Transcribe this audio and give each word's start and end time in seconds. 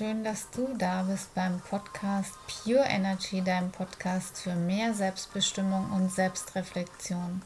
Schön, 0.00 0.24
dass 0.24 0.48
du 0.48 0.66
da 0.78 1.02
bist 1.02 1.34
beim 1.34 1.60
Podcast 1.60 2.32
Pure 2.46 2.86
Energy, 2.88 3.42
deinem 3.42 3.70
Podcast 3.70 4.40
für 4.40 4.54
mehr 4.54 4.94
Selbstbestimmung 4.94 5.90
und 5.90 6.10
Selbstreflexion. 6.10 7.42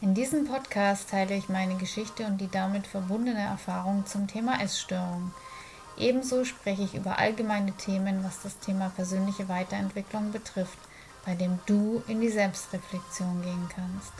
In 0.00 0.14
diesem 0.14 0.46
Podcast 0.46 1.10
teile 1.10 1.34
ich 1.34 1.50
meine 1.50 1.74
Geschichte 1.74 2.24
und 2.24 2.40
die 2.40 2.48
damit 2.48 2.86
verbundene 2.86 3.42
Erfahrung 3.42 4.06
zum 4.06 4.28
Thema 4.28 4.62
Essstörung. 4.62 5.32
Ebenso 5.98 6.46
spreche 6.46 6.84
ich 6.84 6.94
über 6.94 7.18
allgemeine 7.18 7.72
Themen, 7.72 8.24
was 8.24 8.40
das 8.40 8.58
Thema 8.60 8.88
persönliche 8.96 9.50
Weiterentwicklung 9.50 10.32
betrifft, 10.32 10.78
bei 11.26 11.34
dem 11.34 11.58
du 11.66 12.02
in 12.08 12.22
die 12.22 12.30
Selbstreflexion 12.30 13.42
gehen 13.42 13.68
kannst. 13.76 14.14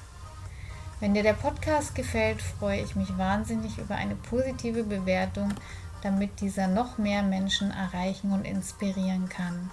Wenn 1.01 1.15
dir 1.15 1.23
der 1.23 1.33
Podcast 1.33 1.95
gefällt, 1.95 2.43
freue 2.43 2.83
ich 2.83 2.95
mich 2.95 3.17
wahnsinnig 3.17 3.79
über 3.79 3.95
eine 3.95 4.17
positive 4.17 4.85
Bewertung 4.85 5.55
damit 6.03 6.41
dieser 6.41 6.67
noch 6.67 6.99
mehr 6.99 7.23
Menschen 7.23 7.71
erreichen 7.71 8.33
und 8.33 8.45
inspirieren 8.45 9.29
kann. 9.29 9.71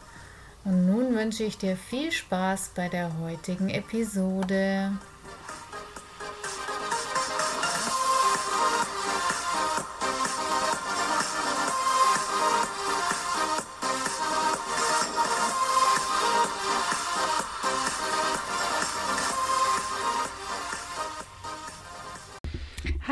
Und 0.63 0.85
nun 0.85 1.15
wünsche 1.15 1.43
ich 1.43 1.57
dir 1.57 1.77
viel 1.77 2.11
Spaß 2.11 2.71
bei 2.75 2.89
der 2.89 3.17
heutigen 3.19 3.69
Episode. 3.69 4.91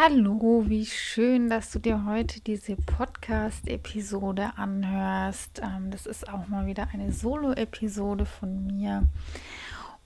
Hallo, 0.07 0.65
wie 0.67 0.85
schön, 0.85 1.49
dass 1.49 1.71
du 1.71 1.79
dir 1.79 2.05
heute 2.05 2.39
diese 2.39 2.75
Podcast-Episode 2.75 4.51
anhörst. 4.55 5.63
Ähm, 5.63 5.89
das 5.89 6.05
ist 6.05 6.29
auch 6.31 6.47
mal 6.47 6.67
wieder 6.67 6.89
eine 6.93 7.11
Solo-Episode 7.11 8.27
von 8.27 8.67
mir. 8.67 9.07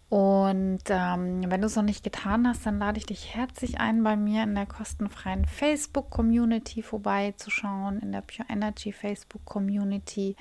Und 0.07 0.83
ähm, 0.87 1.41
wenn 1.51 1.59
du 1.59 1.67
es 1.67 1.75
noch 1.75 1.83
nicht 1.83 2.05
getan 2.05 2.47
hast, 2.47 2.65
dann 2.65 2.79
lade 2.79 2.97
ich 2.97 3.07
dich 3.07 3.35
herzlich 3.35 3.81
ein, 3.81 4.01
bei 4.01 4.15
mir 4.15 4.43
in 4.43 4.55
der 4.55 4.67
kostenfreien 4.67 5.43
Facebook-Community 5.43 6.81
vorbeizuschauen, 6.81 7.99
in 7.99 8.13
der 8.13 8.21
Pure 8.21 8.47
Energy 8.47 8.93
Facebook-Community. 8.93 10.37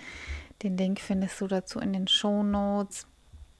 Den 0.62 0.76
Link 0.76 1.00
findest 1.00 1.40
du 1.40 1.48
dazu 1.48 1.80
in 1.80 1.92
den 1.92 2.06
Show 2.06 2.44
Notes. 2.44 3.08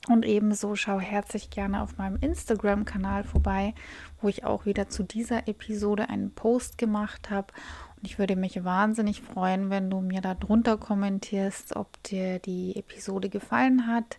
Und 0.09 0.25
ebenso 0.25 0.75
schau 0.75 0.99
herzlich 0.99 1.51
gerne 1.51 1.83
auf 1.83 1.99
meinem 1.99 2.17
Instagram-Kanal 2.17 3.25
vorbei, 3.25 3.75
wo 4.23 4.29
ich 4.29 4.43
auch 4.43 4.65
wieder 4.65 4.89
zu 4.89 5.03
dieser 5.03 5.49
Episode 5.49 6.09
einen 6.09 6.31
Post 6.31 6.79
gemacht 6.79 7.29
habe. 7.29 7.53
Und 7.97 8.07
ich 8.07 8.19
würde 8.19 8.35
mich 8.35 8.65
wahnsinnig 8.65 9.21
freuen, 9.21 9.69
wenn 9.69 9.91
du 9.91 10.01
mir 10.01 10.23
da 10.23 10.35
drunter 10.35 10.79
kommentierst, 10.79 11.77
ob 11.77 12.03
dir 12.05 12.39
die 12.39 12.75
Episode 12.77 13.29
gefallen 13.29 13.87
hat, 13.87 14.19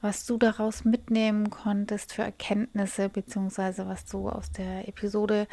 was 0.00 0.24
du 0.24 0.38
daraus 0.38 0.86
mitnehmen 0.86 1.50
konntest 1.50 2.14
für 2.14 2.22
Erkenntnisse, 2.22 3.10
beziehungsweise 3.10 3.86
was 3.86 4.06
du 4.06 4.30
aus 4.30 4.50
der 4.50 4.88
Episode 4.88 5.46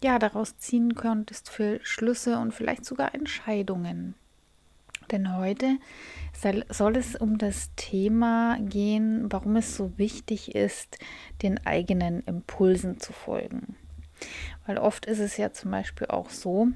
ja 0.00 0.20
daraus 0.20 0.58
ziehen 0.58 0.94
konntest 0.94 1.50
für 1.50 1.80
Schlüsse 1.82 2.38
und 2.38 2.54
vielleicht 2.54 2.84
sogar 2.84 3.16
Entscheidungen. 3.16 4.14
Denn 5.10 5.36
heute 5.36 5.78
soll 6.32 6.96
es 6.96 7.16
um 7.16 7.38
das 7.38 7.70
Thema 7.76 8.58
gehen, 8.60 9.26
warum 9.30 9.56
es 9.56 9.76
so 9.76 9.96
wichtig 9.98 10.54
ist, 10.54 10.98
den 11.42 11.64
eigenen 11.66 12.20
Impulsen 12.24 13.00
zu 13.00 13.12
folgen. 13.12 13.76
Weil 14.66 14.78
oft 14.78 15.06
ist 15.06 15.20
es 15.20 15.36
ja 15.36 15.52
zum 15.52 15.70
Beispiel 15.70 16.08
auch 16.08 16.30
so, 16.30 16.68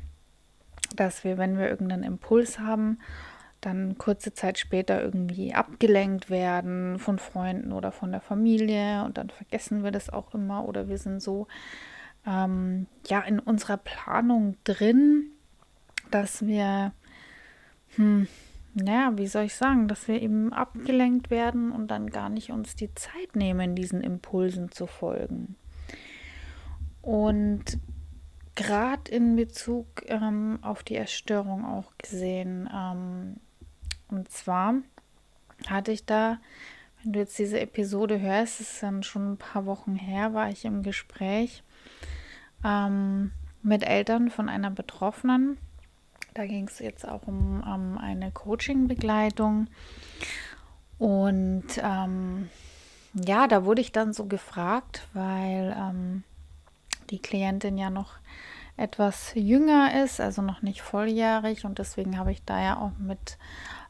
dass 0.96 1.24
wir, 1.24 1.38
wenn 1.38 1.58
wir 1.58 1.68
irgendeinen 1.68 2.04
Impuls 2.04 2.58
haben, 2.58 2.98
dann 3.60 3.96
kurze 3.96 4.34
Zeit 4.34 4.58
später 4.58 5.00
irgendwie 5.00 5.54
abgelenkt 5.54 6.30
werden 6.30 6.98
von 6.98 7.18
Freunden 7.18 7.72
oder 7.72 7.92
von 7.92 8.10
der 8.10 8.20
Familie 8.20 9.04
und 9.04 9.18
dann 9.18 9.30
vergessen 9.30 9.84
wir 9.84 9.92
das 9.92 10.10
auch 10.10 10.34
immer 10.34 10.66
oder 10.66 10.88
wir 10.88 10.98
sind 10.98 11.22
so 11.22 11.46
ähm, 12.26 12.86
ja 13.06 13.20
in 13.20 13.38
unserer 13.38 13.76
Planung 13.76 14.56
drin, 14.64 15.30
dass 16.10 16.44
wir 16.44 16.92
hm, 17.96 18.26
naja, 18.74 19.12
wie 19.16 19.26
soll 19.26 19.44
ich 19.44 19.54
sagen, 19.54 19.86
dass 19.86 20.08
wir 20.08 20.20
eben 20.20 20.52
abgelenkt 20.52 21.30
werden 21.30 21.72
und 21.72 21.88
dann 21.88 22.08
gar 22.08 22.30
nicht 22.30 22.50
uns 22.50 22.74
die 22.74 22.94
Zeit 22.94 23.36
nehmen, 23.36 23.74
diesen 23.74 24.00
Impulsen 24.00 24.70
zu 24.70 24.86
folgen. 24.86 25.56
Und 27.02 27.78
gerade 28.54 29.10
in 29.10 29.36
Bezug 29.36 29.86
ähm, 30.06 30.58
auf 30.62 30.82
die 30.82 30.94
Erstörung 30.94 31.64
auch 31.66 31.92
gesehen, 31.98 32.68
ähm, 32.72 33.36
und 34.08 34.30
zwar 34.30 34.74
hatte 35.66 35.92
ich 35.92 36.06
da, 36.06 36.38
wenn 37.02 37.12
du 37.12 37.18
jetzt 37.18 37.38
diese 37.38 37.60
Episode 37.60 38.20
hörst, 38.20 38.60
ist 38.60 38.82
dann 38.82 39.02
schon 39.02 39.32
ein 39.32 39.36
paar 39.36 39.66
Wochen 39.66 39.96
her, 39.96 40.32
war 40.32 40.48
ich 40.48 40.64
im 40.64 40.82
Gespräch 40.82 41.62
ähm, 42.64 43.32
mit 43.62 43.82
Eltern 43.82 44.30
von 44.30 44.48
einer 44.48 44.70
Betroffenen 44.70 45.58
da 46.34 46.46
ging 46.46 46.68
es 46.68 46.78
jetzt 46.78 47.06
auch 47.06 47.26
um, 47.26 47.62
um 47.62 47.98
eine 47.98 48.30
Coaching-Begleitung. 48.30 49.68
Und 50.98 51.66
ähm, 51.78 52.48
ja, 53.14 53.46
da 53.46 53.64
wurde 53.64 53.80
ich 53.80 53.92
dann 53.92 54.12
so 54.12 54.26
gefragt, 54.26 55.08
weil 55.12 55.76
ähm, 55.76 56.22
die 57.10 57.20
Klientin 57.20 57.76
ja 57.76 57.90
noch 57.90 58.14
etwas 58.76 59.32
jünger 59.34 60.02
ist, 60.02 60.20
also 60.20 60.42
noch 60.42 60.62
nicht 60.62 60.80
volljährig. 60.80 61.64
Und 61.64 61.78
deswegen 61.78 62.18
habe 62.18 62.32
ich 62.32 62.44
da 62.44 62.62
ja 62.62 62.78
auch 62.78 62.96
mit 62.98 63.38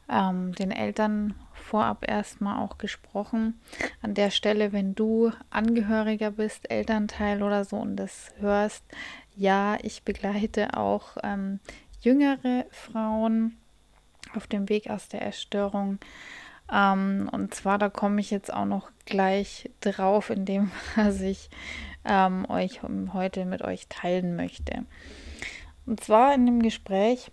ähm, 0.09 0.53
den 0.53 0.71
Eltern 0.71 1.35
vorab 1.53 2.07
erstmal 2.07 2.59
auch 2.59 2.77
gesprochen. 2.77 3.59
An 4.01 4.13
der 4.13 4.29
Stelle, 4.29 4.73
wenn 4.73 4.95
du 4.95 5.31
Angehöriger 5.49 6.31
bist, 6.31 6.69
Elternteil 6.69 7.41
oder 7.41 7.63
so 7.63 7.77
und 7.77 7.95
das 7.95 8.31
hörst, 8.39 8.83
ja, 9.35 9.77
ich 9.81 10.03
begleite 10.03 10.77
auch 10.77 11.17
ähm, 11.23 11.59
jüngere 12.03 12.65
Frauen 12.71 13.57
auf 14.35 14.47
dem 14.47 14.69
Weg 14.69 14.89
aus 14.89 15.07
der 15.07 15.21
Erstörung. 15.21 15.99
Ähm, 16.71 17.29
und 17.31 17.53
zwar, 17.53 17.77
da 17.77 17.89
komme 17.89 18.21
ich 18.21 18.31
jetzt 18.31 18.53
auch 18.53 18.65
noch 18.65 18.91
gleich 19.05 19.69
drauf, 19.81 20.29
in 20.29 20.45
dem, 20.45 20.71
was 20.95 21.21
ich 21.21 21.49
ähm, 22.05 22.49
euch 22.49 22.81
heute 23.13 23.45
mit 23.45 23.61
euch 23.61 23.87
teilen 23.87 24.35
möchte. 24.35 24.85
Und 25.85 25.99
zwar 26.01 26.33
in 26.33 26.45
dem 26.45 26.61
Gespräch 26.61 27.31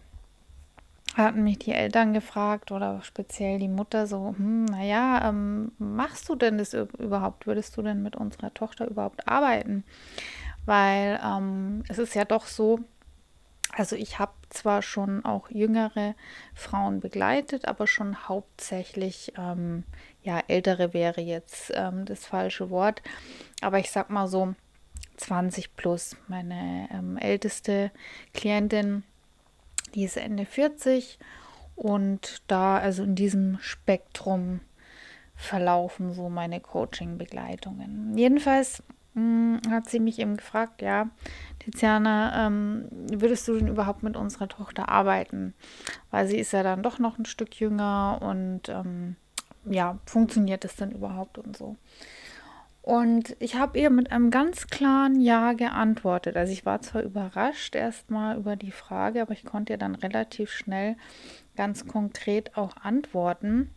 hatten 1.16 1.42
mich 1.42 1.58
die 1.58 1.72
Eltern 1.72 2.12
gefragt 2.12 2.70
oder 2.70 3.02
speziell 3.02 3.58
die 3.58 3.68
Mutter 3.68 4.06
so, 4.06 4.34
hm, 4.36 4.66
naja, 4.66 5.28
ähm, 5.28 5.72
machst 5.78 6.28
du 6.28 6.36
denn 6.36 6.58
das 6.58 6.74
überhaupt? 6.74 7.46
Würdest 7.46 7.76
du 7.76 7.82
denn 7.82 8.02
mit 8.02 8.16
unserer 8.16 8.54
Tochter 8.54 8.88
überhaupt 8.88 9.26
arbeiten? 9.26 9.84
Weil 10.66 11.20
ähm, 11.24 11.82
es 11.88 11.98
ist 11.98 12.14
ja 12.14 12.24
doch 12.24 12.46
so, 12.46 12.80
also 13.76 13.96
ich 13.96 14.18
habe 14.18 14.32
zwar 14.48 14.82
schon 14.82 15.24
auch 15.24 15.50
jüngere 15.50 16.14
Frauen 16.54 17.00
begleitet, 17.00 17.66
aber 17.66 17.86
schon 17.86 18.28
hauptsächlich, 18.28 19.32
ähm, 19.38 19.84
ja, 20.22 20.40
ältere 20.48 20.92
wäre 20.92 21.20
jetzt 21.20 21.72
ähm, 21.74 22.04
das 22.04 22.26
falsche 22.26 22.70
Wort, 22.70 23.02
aber 23.60 23.78
ich 23.78 23.90
sag 23.90 24.10
mal 24.10 24.26
so 24.26 24.54
20 25.16 25.76
plus. 25.76 26.16
Meine 26.28 26.88
ähm, 26.92 27.16
älteste 27.16 27.90
Klientin, 28.34 29.04
die 29.94 30.04
ist 30.04 30.16
Ende 30.16 30.46
40 30.46 31.18
und 31.76 32.42
da, 32.46 32.78
also 32.78 33.02
in 33.02 33.14
diesem 33.14 33.58
Spektrum 33.60 34.60
verlaufen 35.34 36.12
so 36.12 36.28
meine 36.28 36.60
Coaching-Begleitungen. 36.60 38.16
Jedenfalls 38.16 38.82
hat 39.68 39.88
sie 39.88 40.00
mich 40.00 40.18
eben 40.18 40.36
gefragt, 40.36 40.82
ja, 40.82 41.08
Tiziana, 41.58 42.46
ähm, 42.46 42.86
würdest 42.90 43.46
du 43.48 43.58
denn 43.58 43.68
überhaupt 43.68 44.02
mit 44.02 44.16
unserer 44.16 44.48
Tochter 44.48 44.88
arbeiten? 44.88 45.54
Weil 46.10 46.26
sie 46.26 46.38
ist 46.38 46.52
ja 46.52 46.62
dann 46.62 46.82
doch 46.82 46.98
noch 46.98 47.18
ein 47.18 47.26
Stück 47.26 47.58
jünger 47.58 48.18
und 48.22 48.68
ähm, 48.68 49.16
ja, 49.64 49.98
funktioniert 50.06 50.64
das 50.64 50.76
denn 50.76 50.92
überhaupt 50.92 51.38
und 51.38 51.56
so? 51.56 51.76
Und 52.82 53.36
ich 53.40 53.56
habe 53.56 53.78
ihr 53.78 53.90
mit 53.90 54.10
einem 54.10 54.30
ganz 54.30 54.68
klaren 54.68 55.20
Ja 55.20 55.52
geantwortet. 55.52 56.36
Also 56.36 56.52
ich 56.52 56.64
war 56.64 56.80
zwar 56.80 57.02
überrascht 57.02 57.74
erstmal 57.74 58.38
über 58.38 58.56
die 58.56 58.70
Frage, 58.70 59.20
aber 59.20 59.32
ich 59.32 59.44
konnte 59.44 59.74
ihr 59.74 59.78
dann 59.78 59.94
relativ 59.94 60.50
schnell 60.50 60.96
ganz 61.56 61.86
konkret 61.86 62.56
auch 62.56 62.76
antworten. 62.76 63.70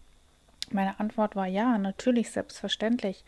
Meine 0.72 1.00
Antwort 1.00 1.36
war 1.36 1.48
ja, 1.48 1.78
natürlich, 1.78 2.32
selbstverständlich. 2.32 3.26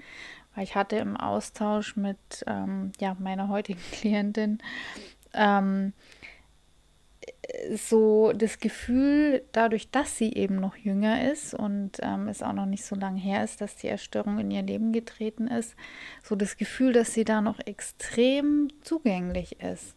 Weil 0.55 0.63
ich 0.63 0.75
hatte 0.75 0.95
im 0.95 1.17
Austausch 1.17 1.95
mit 1.95 2.17
ähm, 2.47 2.91
ja, 2.99 3.15
meiner 3.19 3.49
heutigen 3.49 3.81
Klientin 3.91 4.59
ähm, 5.33 5.93
so 7.75 8.31
das 8.33 8.59
Gefühl, 8.59 9.43
dadurch, 9.51 9.89
dass 9.89 10.17
sie 10.17 10.33
eben 10.33 10.55
noch 10.55 10.75
jünger 10.75 11.31
ist 11.31 11.53
und 11.53 11.99
ähm, 12.01 12.27
es 12.27 12.43
auch 12.43 12.53
noch 12.53 12.65
nicht 12.65 12.85
so 12.85 12.95
lange 12.95 13.19
her 13.19 13.43
ist, 13.43 13.61
dass 13.61 13.75
die 13.75 13.87
Erstörung 13.87 14.39
in 14.39 14.51
ihr 14.51 14.61
Leben 14.61 14.91
getreten 14.93 15.47
ist, 15.47 15.75
so 16.23 16.35
das 16.35 16.57
Gefühl, 16.57 16.93
dass 16.93 17.13
sie 17.13 17.23
da 17.23 17.41
noch 17.41 17.59
extrem 17.65 18.69
zugänglich 18.81 19.59
ist. 19.61 19.95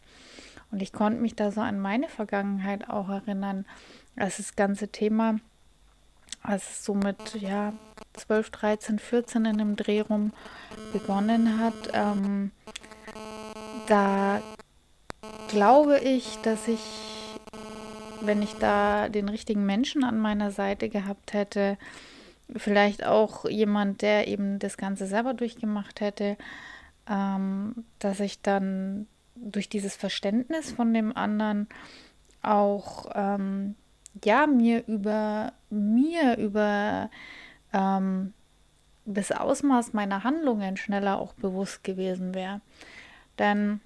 Und 0.71 0.81
ich 0.81 0.93
konnte 0.93 1.21
mich 1.21 1.35
da 1.35 1.51
so 1.51 1.61
an 1.61 1.79
meine 1.79 2.07
Vergangenheit 2.07 2.89
auch 2.89 3.09
erinnern, 3.09 3.65
als 4.15 4.37
das 4.37 4.55
ganze 4.55 4.89
Thema, 4.89 5.39
als 6.41 6.69
es 6.69 6.85
so 6.85 6.93
mit 6.93 7.35
ja, 7.35 7.73
12, 8.13 8.49
13, 8.49 8.99
14 8.99 9.45
in 9.45 9.57
dem 9.57 9.75
Dreh 9.75 10.01
rum 10.01 10.33
begonnen 10.93 11.59
hat. 11.59 11.91
Ähm, 11.93 12.51
da 13.87 14.41
glaube 15.49 15.99
ich, 15.99 16.37
dass 16.43 16.67
ich, 16.67 16.79
wenn 18.21 18.41
ich 18.41 18.53
da 18.55 19.09
den 19.09 19.29
richtigen 19.29 19.65
Menschen 19.65 20.03
an 20.03 20.19
meiner 20.19 20.51
Seite 20.51 20.89
gehabt 20.89 21.33
hätte, 21.33 21.77
vielleicht 22.55 23.05
auch 23.05 23.45
jemand, 23.45 24.01
der 24.01 24.27
eben 24.27 24.59
das 24.59 24.77
Ganze 24.77 25.07
selber 25.07 25.33
durchgemacht 25.33 26.01
hätte, 26.01 26.37
ähm, 27.07 27.85
dass 27.99 28.19
ich 28.19 28.41
dann 28.41 29.07
durch 29.35 29.69
dieses 29.69 29.95
Verständnis 29.95 30.71
von 30.71 30.93
dem 30.93 31.15
anderen 31.15 31.67
auch 32.41 33.09
ähm, 33.13 33.75
ja 34.23 34.47
mir 34.47 34.85
über 34.87 35.53
mir 35.69 36.37
über 36.37 37.09
ähm, 37.73 38.33
das 39.05 39.31
Ausmaß 39.31 39.93
meiner 39.93 40.23
Handlungen 40.23 40.77
schneller 40.77 41.19
auch 41.19 41.33
bewusst 41.33 41.83
gewesen 41.83 42.33
wäre. 42.33 42.61
Denn 43.39 43.81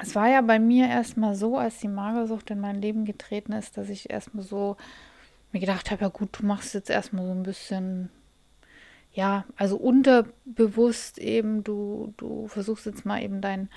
es 0.00 0.14
war 0.14 0.28
ja 0.28 0.40
bei 0.40 0.58
mir 0.58 0.88
erstmal 0.88 1.34
so, 1.34 1.56
als 1.56 1.78
die 1.78 1.88
Magersucht 1.88 2.50
in 2.50 2.60
mein 2.60 2.80
Leben 2.80 3.04
getreten 3.04 3.52
ist, 3.52 3.76
dass 3.76 3.88
ich 3.88 4.10
erstmal 4.10 4.44
so 4.44 4.76
mir 5.52 5.60
gedacht 5.60 5.90
habe, 5.90 6.02
ja 6.02 6.08
gut, 6.08 6.30
du 6.38 6.46
machst 6.46 6.74
jetzt 6.74 6.90
erstmal 6.90 7.24
so 7.24 7.32
ein 7.32 7.42
bisschen, 7.42 8.10
ja, 9.12 9.44
also 9.56 9.76
unterbewusst 9.76 11.18
eben, 11.18 11.64
du, 11.64 12.12
du 12.16 12.48
versuchst 12.48 12.86
jetzt 12.86 13.06
mal 13.06 13.22
eben 13.22 13.40
dein 13.40 13.70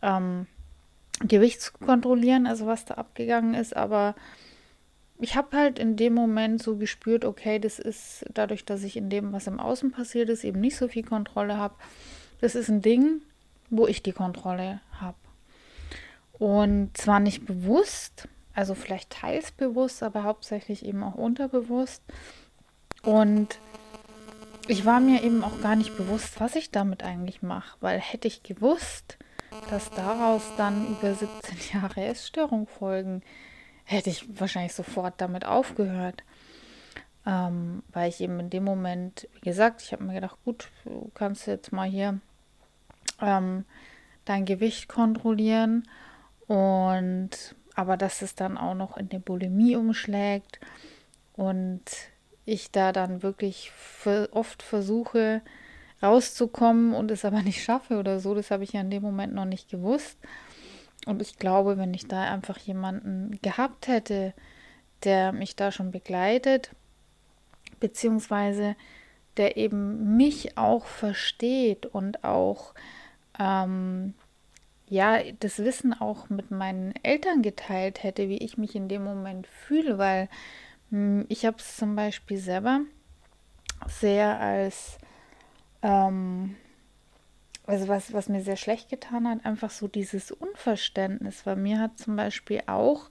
ähm, 0.00 0.46
Gewicht 1.20 1.60
zu 1.60 1.72
kontrollieren, 1.72 2.46
also 2.46 2.66
was 2.66 2.84
da 2.84 2.94
abgegangen 2.94 3.54
ist, 3.54 3.76
aber 3.76 4.14
ich 5.22 5.36
habe 5.36 5.56
halt 5.56 5.78
in 5.78 5.96
dem 5.96 6.14
Moment 6.14 6.60
so 6.60 6.76
gespürt, 6.76 7.24
okay, 7.24 7.60
das 7.60 7.78
ist 7.78 8.24
dadurch, 8.34 8.64
dass 8.64 8.82
ich 8.82 8.96
in 8.96 9.08
dem, 9.08 9.32
was 9.32 9.46
im 9.46 9.60
Außen 9.60 9.92
passiert 9.92 10.28
ist, 10.28 10.42
eben 10.42 10.60
nicht 10.60 10.76
so 10.76 10.88
viel 10.88 11.04
Kontrolle 11.04 11.56
habe. 11.56 11.74
Das 12.40 12.56
ist 12.56 12.68
ein 12.68 12.82
Ding, 12.82 13.22
wo 13.70 13.86
ich 13.86 14.02
die 14.02 14.12
Kontrolle 14.12 14.80
habe. 15.00 15.16
Und 16.32 16.96
zwar 16.96 17.20
nicht 17.20 17.46
bewusst, 17.46 18.26
also 18.52 18.74
vielleicht 18.74 19.10
teils 19.10 19.52
bewusst, 19.52 20.02
aber 20.02 20.24
hauptsächlich 20.24 20.84
eben 20.84 21.04
auch 21.04 21.14
unterbewusst. 21.14 22.02
Und 23.02 23.60
ich 24.66 24.84
war 24.84 24.98
mir 24.98 25.22
eben 25.22 25.44
auch 25.44 25.60
gar 25.60 25.76
nicht 25.76 25.96
bewusst, 25.96 26.40
was 26.40 26.56
ich 26.56 26.72
damit 26.72 27.04
eigentlich 27.04 27.42
mache, 27.42 27.76
weil 27.80 28.00
hätte 28.00 28.26
ich 28.26 28.42
gewusst, 28.42 29.18
dass 29.70 29.90
daraus 29.90 30.42
dann 30.56 30.88
über 30.88 31.14
17 31.14 31.80
Jahre 31.80 32.04
Essstörung 32.04 32.66
folgen, 32.66 33.22
hätte 33.84 34.10
ich 34.10 34.40
wahrscheinlich 34.40 34.74
sofort 34.74 35.14
damit 35.18 35.44
aufgehört. 35.44 36.22
Ähm, 37.24 37.82
weil 37.92 38.08
ich 38.08 38.20
eben 38.20 38.40
in 38.40 38.50
dem 38.50 38.64
Moment, 38.64 39.28
wie 39.34 39.40
gesagt, 39.40 39.82
ich 39.82 39.92
habe 39.92 40.02
mir 40.02 40.14
gedacht, 40.14 40.38
gut, 40.44 40.70
du 40.84 41.10
kannst 41.14 41.46
jetzt 41.46 41.72
mal 41.72 41.88
hier 41.88 42.18
ähm, 43.20 43.64
dein 44.24 44.44
Gewicht 44.44 44.88
kontrollieren 44.88 45.88
und 46.48 47.30
aber 47.74 47.96
dass 47.96 48.22
es 48.22 48.34
dann 48.34 48.58
auch 48.58 48.74
noch 48.74 48.96
in 48.96 49.08
der 49.08 49.20
Bulimie 49.20 49.76
umschlägt 49.76 50.60
und 51.34 51.82
ich 52.44 52.70
da 52.70 52.92
dann 52.92 53.22
wirklich 53.22 53.72
oft 54.32 54.62
versuche 54.62 55.42
rauszukommen 56.02 56.92
und 56.92 57.10
es 57.10 57.24
aber 57.24 57.42
nicht 57.42 57.62
schaffe 57.62 57.98
oder 57.98 58.20
so, 58.20 58.34
das 58.34 58.50
habe 58.50 58.64
ich 58.64 58.72
ja 58.72 58.80
in 58.80 58.90
dem 58.90 59.02
Moment 59.02 59.34
noch 59.34 59.44
nicht 59.44 59.70
gewusst. 59.70 60.18
Und 61.06 61.20
ich 61.20 61.38
glaube, 61.38 61.78
wenn 61.78 61.94
ich 61.94 62.06
da 62.06 62.22
einfach 62.22 62.58
jemanden 62.58 63.38
gehabt 63.42 63.88
hätte, 63.88 64.34
der 65.04 65.32
mich 65.32 65.56
da 65.56 65.72
schon 65.72 65.90
begleitet, 65.90 66.70
beziehungsweise 67.80 68.76
der 69.36 69.56
eben 69.56 70.16
mich 70.16 70.58
auch 70.58 70.86
versteht 70.86 71.86
und 71.86 72.22
auch 72.22 72.74
ähm, 73.38 74.14
ja 74.88 75.18
das 75.40 75.58
Wissen 75.58 75.94
auch 75.94 76.28
mit 76.28 76.50
meinen 76.50 76.94
Eltern 77.02 77.42
geteilt 77.42 78.02
hätte, 78.02 78.28
wie 78.28 78.38
ich 78.38 78.58
mich 78.58 78.76
in 78.76 78.88
dem 78.88 79.02
Moment 79.02 79.46
fühle, 79.46 79.98
weil 79.98 80.28
mh, 80.90 80.98
hm, 81.20 81.26
ich 81.28 81.46
habe 81.46 81.56
es 81.58 81.76
zum 81.76 81.96
Beispiel 81.96 82.36
selber 82.36 82.82
sehr 83.88 84.38
als 84.38 84.98
ähm, 85.82 86.56
also 87.66 87.88
was, 87.88 88.12
was 88.12 88.28
mir 88.28 88.42
sehr 88.42 88.56
schlecht 88.56 88.88
getan 88.88 89.28
hat, 89.28 89.44
einfach 89.44 89.70
so 89.70 89.88
dieses 89.88 90.30
Unverständnis, 90.30 91.46
weil 91.46 91.56
mir 91.56 91.78
hat 91.78 91.98
zum 91.98 92.16
Beispiel 92.16 92.62
auch, 92.66 93.10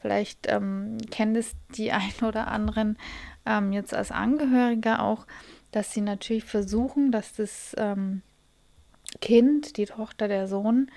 vielleicht 0.00 0.46
ähm, 0.48 0.98
kennen 1.10 1.36
es 1.36 1.52
die 1.74 1.92
ein 1.92 2.12
oder 2.26 2.48
anderen 2.48 2.98
ähm, 3.46 3.72
jetzt 3.72 3.94
als 3.94 4.10
Angehöriger 4.10 5.02
auch, 5.02 5.26
dass 5.70 5.92
sie 5.92 6.00
natürlich 6.00 6.44
versuchen, 6.44 7.12
dass 7.12 7.34
das 7.34 7.74
ähm, 7.78 8.22
Kind, 9.20 9.76
die 9.76 9.86
Tochter, 9.86 10.28
der 10.28 10.46
Sohn, 10.46 10.90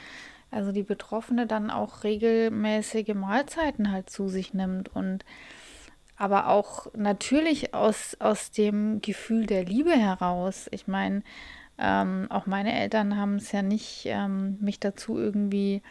also 0.51 0.71
die 0.71 0.83
Betroffene 0.83 1.47
dann 1.47 1.71
auch 1.71 2.03
regelmäßige 2.03 3.15
Mahlzeiten 3.15 3.91
halt 3.91 4.09
zu 4.09 4.27
sich 4.27 4.53
nimmt 4.53 4.95
und 4.95 5.25
aber 6.15 6.47
auch 6.47 6.87
natürlich 6.95 7.73
aus, 7.73 8.15
aus 8.19 8.51
dem 8.51 9.01
Gefühl 9.01 9.47
der 9.47 9.65
Liebe 9.65 9.91
heraus. 9.91 10.67
Ich 10.71 10.87
meine, 10.87 11.23
ähm, 11.77 12.27
auch 12.29 12.45
meine 12.45 12.79
Eltern 12.79 13.17
haben 13.17 13.35
es 13.35 13.51
ja 13.51 13.61
nicht 13.61 14.03
ähm, 14.05 14.57
mich 14.61 14.79
dazu 14.79 15.17
irgendwie 15.17 15.81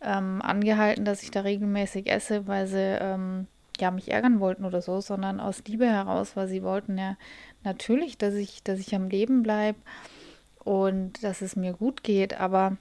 ähm, 0.00 0.40
angehalten, 0.42 1.04
dass 1.04 1.22
ich 1.22 1.30
da 1.30 1.40
regelmäßig 1.40 2.10
esse, 2.10 2.46
weil 2.46 2.66
sie 2.66 2.98
ähm, 3.00 3.46
ja 3.78 3.90
mich 3.90 4.10
ärgern 4.10 4.40
wollten 4.40 4.64
oder 4.64 4.80
so, 4.80 5.00
sondern 5.00 5.40
aus 5.40 5.62
Liebe 5.66 5.86
heraus, 5.86 6.36
weil 6.36 6.48
sie 6.48 6.62
wollten 6.62 6.96
ja 6.98 7.16
natürlich, 7.64 8.16
dass 8.18 8.34
ich, 8.34 8.62
dass 8.62 8.78
ich 8.78 8.94
am 8.94 9.08
Leben 9.08 9.42
bleibe 9.42 9.78
und 10.64 11.22
dass 11.22 11.42
es 11.42 11.56
mir 11.56 11.72
gut 11.74 12.02
geht. 12.02 12.40
Aber 12.40 12.76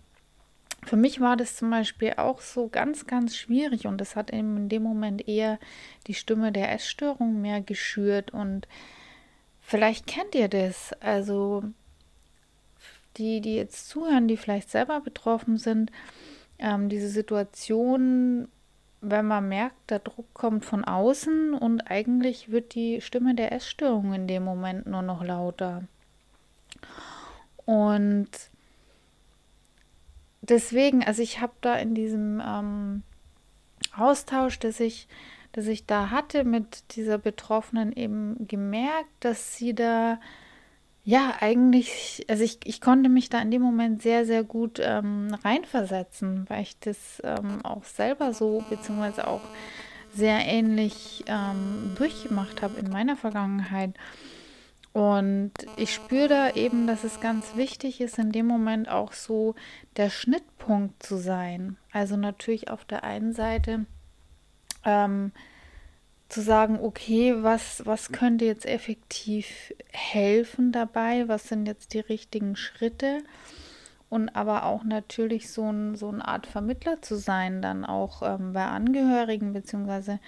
für 0.86 0.98
mich 0.98 1.19
war 1.19 1.36
das 1.36 1.56
zum 1.56 1.69
Beispiel 1.69 2.13
auch 2.18 2.42
so 2.42 2.68
ganz, 2.69 3.07
ganz 3.07 3.36
schwierig 3.36 3.88
und 3.88 4.00
das 4.00 4.16
hat 4.16 4.31
eben 4.31 4.56
in 4.56 4.69
dem 4.69 4.84
Moment 4.84 5.28
eher 5.28 5.60
die 6.07 6.14
Stimme 6.14 6.52
der 6.52 6.71
Essstörung 6.71 7.42
mehr 7.42 7.62
geschürt 7.62 8.31
und 8.31 8.68
vielleicht 9.62 10.07
kennt 10.07 10.35
ihr 10.35 10.47
das. 10.47 10.94
Also 11.02 11.64
die, 13.18 13.42
die 13.42 13.56
jetzt 13.56 13.90
zuhören, 13.90 14.28
die 14.28 14.38
vielleicht 14.38 14.69
selber 14.69 15.02
betroffen 15.02 15.57
sind, 15.57 15.92
ähm, 16.60 16.90
diese 16.90 17.10
Situation, 17.10 18.48
wenn 19.02 19.26
man 19.28 19.48
merkt, 19.48 19.90
der 19.90 20.00
Druck 20.00 20.34
kommt 20.34 20.66
von 20.66 20.84
außen 20.84 21.54
und 21.54 21.81
eigentlich 21.92 22.52
wird 22.52 22.76
die 22.76 23.02
Stimme 23.02 23.36
der 23.36 23.52
Essstörung 23.52 24.14
in 24.14 24.28
dem 24.28 24.44
Moment 24.44 24.88
nur 24.88 25.02
noch 25.02 25.24
lauter. 25.24 25.84
Und 27.66 28.30
deswegen, 30.42 31.04
also 31.04 31.22
ich 31.22 31.42
habe 31.42 31.54
da 31.62 31.76
in 31.76 31.95
diesem 31.95 32.42
ähm, 32.45 33.04
Austausch, 33.95 34.60
dass 34.60 34.80
ich, 34.80 35.07
dass 35.52 35.68
ich 35.68 35.86
da 35.86 36.10
hatte 36.10 36.44
mit 36.44 36.95
dieser 36.95 37.18
Betroffenen 37.18 37.92
eben 37.92 38.48
gemerkt, 38.48 39.10
dass 39.19 39.57
sie 39.57 39.74
da 39.74 40.19
ja, 41.06 41.35
eigentlich, 41.40 42.26
also 42.28 42.44
ich, 42.44 42.57
ich 42.64 42.81
konnte 42.81 43.09
mich 43.09 43.30
da 43.30 43.40
in 43.40 43.52
dem 43.52 43.62
Moment 43.62 44.02
sehr, 44.02 44.26
sehr 44.26 44.44
gut 44.44 44.80
ähm, 44.83 45.35
reinversetzen, 45.44 46.45
weil 46.50 46.64
ich 46.64 46.80
das 46.80 47.21
ähm, 47.24 47.64
auch 47.64 47.83
selber 47.83 48.33
so, 48.33 48.64
beziehungsweise 48.71 49.28
auch 49.28 49.44
sehr 50.16 50.40
ähnlich 50.47 51.24
ähm, 51.28 51.94
durchgemacht 51.95 52.64
habe 52.64 52.80
in 52.80 52.90
meiner 52.90 53.16
Vergangenheit. 53.16 53.94
Und 54.94 55.52
ich 55.78 55.94
spüre 55.94 56.28
da 56.28 56.50
eben, 56.52 56.88
dass 56.88 57.04
es 57.04 57.19
ganz 57.19 57.56
wichtig 57.56 58.02
ist, 58.02 58.18
in 58.18 58.31
dem 58.31 58.47
Moment 58.47 58.90
auch 58.90 59.14
so 59.14 59.54
der 59.97 60.09
Schnittpunkt 60.09 61.04
zu 61.04 61.18
sein. 61.18 61.78
Also 61.92 62.18
natürlich 62.18 62.71
auf 62.71 62.83
der 62.83 63.04
einen 63.04 63.33
Seite 63.33 63.85
ähm, 64.85 65.33
zu 66.35 66.42
sagen, 66.42 66.77
okay, 66.81 67.33
was, 67.44 67.85
was 67.85 68.11
könnte 68.11 68.44
jetzt 68.44 68.65
effektiv 68.65 69.73
helfen 69.94 70.73
dabei? 70.73 71.30
Was 71.30 71.47
sind 71.47 71.65
jetzt 71.65 71.94
die 71.94 72.01
richtigen 72.01 72.57
Schritte? 72.57 73.19
Und 74.09 74.35
aber 74.35 74.65
auch 74.65 74.83
natürlich 74.83 75.49
so, 75.49 75.71
ein, 75.71 75.95
so 75.95 76.09
eine 76.09 76.27
Art 76.27 76.45
Vermittler 76.45 77.01
zu 77.01 77.15
sein, 77.15 77.61
dann 77.61 77.85
auch 77.85 78.21
ähm, 78.21 78.51
bei 78.51 78.65
Angehörigen 78.65 79.54
beziehungsweise 79.54 80.19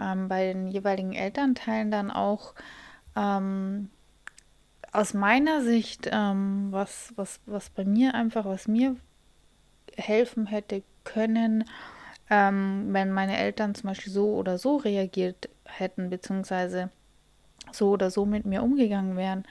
ähm, 0.00 0.26
bei 0.26 0.52
den 0.52 0.66
jeweiligen 0.66 1.12
Elternteilen 1.12 1.92
dann 1.92 2.10
auch 2.10 2.54
ähm, 3.14 3.88
aus 4.90 5.14
meiner 5.14 5.62
Sicht, 5.62 6.08
ähm, 6.10 6.72
was, 6.72 7.12
was, 7.14 7.38
was 7.46 7.70
bei 7.70 7.84
mir 7.84 8.16
einfach, 8.16 8.46
was 8.46 8.66
mir 8.66 8.96
helfen 9.96 10.46
hätte 10.46 10.82
können, 11.04 11.62
ähm, 12.30 12.88
wenn 12.90 13.12
meine 13.12 13.38
Eltern 13.38 13.74
zum 13.74 13.88
Beispiel 13.88 14.12
so 14.12 14.34
oder 14.34 14.58
so 14.58 14.76
reagiert 14.76 15.48
hätten, 15.64 16.10
beziehungsweise 16.10 16.90
so 17.72 17.90
oder 17.90 18.10
so 18.10 18.26
mit 18.26 18.46
mir 18.46 18.62
umgegangen 18.62 19.16
wären. 19.16 19.44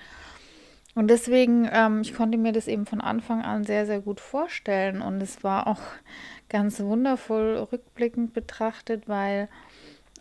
und 0.95 1.09
deswegen, 1.09 1.67
ähm, 1.71 2.01
ich 2.01 2.13
konnte 2.13 2.37
mir 2.37 2.53
das 2.53 2.67
eben 2.67 2.85
von 2.85 3.01
Anfang 3.01 3.41
an 3.41 3.63
sehr, 3.63 3.85
sehr 3.85 3.99
gut 3.99 4.19
vorstellen. 4.19 5.01
Und 5.01 5.21
es 5.21 5.43
war 5.43 5.67
auch 5.67 5.81
ganz 6.49 6.79
wundervoll 6.79 7.67
rückblickend 7.71 8.33
betrachtet, 8.33 9.07
weil 9.07 9.49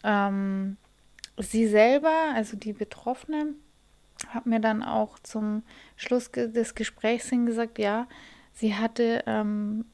ähm, 0.02 0.76
sie 1.38 1.66
selber, 1.66 2.32
also 2.34 2.56
die 2.56 2.72
Betroffene, 2.72 3.54
hat 4.28 4.46
mir 4.46 4.60
dann 4.60 4.82
auch 4.82 5.18
zum 5.18 5.62
Schluss 5.96 6.30
des 6.32 6.74
Gesprächs 6.74 7.28
hin 7.28 7.46
gesagt, 7.46 7.78
ja, 7.78 8.06
sie 8.52 8.74
hatte 8.74 9.22
ähm, 9.26 9.84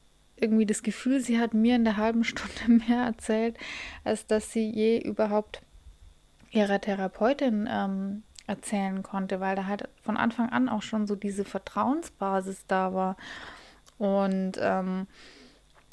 irgendwie 0.41 0.65
das 0.65 0.83
Gefühl, 0.83 1.19
sie 1.21 1.39
hat 1.39 1.53
mir 1.53 1.75
in 1.75 1.83
der 1.83 1.97
halben 1.97 2.23
Stunde 2.23 2.83
mehr 2.87 3.03
erzählt, 3.03 3.57
als 4.03 4.27
dass 4.27 4.51
sie 4.51 4.69
je 4.69 4.99
überhaupt 4.99 5.61
ihrer 6.51 6.81
Therapeutin 6.81 7.67
ähm, 7.71 8.23
erzählen 8.47 9.03
konnte, 9.03 9.39
weil 9.39 9.55
da 9.55 9.65
halt 9.65 9.87
von 10.03 10.17
Anfang 10.17 10.49
an 10.49 10.67
auch 10.67 10.81
schon 10.81 11.07
so 11.07 11.15
diese 11.15 11.45
Vertrauensbasis 11.45 12.65
da 12.67 12.93
war. 12.93 13.15
Und 13.97 14.53
ähm, 14.59 15.07